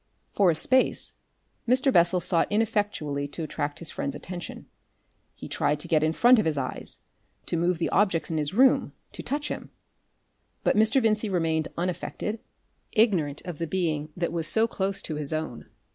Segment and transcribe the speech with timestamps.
[0.31, 1.13] For a space
[1.67, 1.93] Mr.
[1.93, 4.65] Bessel sought ineffectually to attract his friend's attention.
[5.35, 7.01] He tried to get in front of his eyes,
[7.45, 9.69] to move the objects in his room, to touch him.
[10.63, 10.99] But Mr.
[11.03, 12.39] Vincey remained unaffected,
[12.93, 15.69] ignorant of the being that was so close to his own.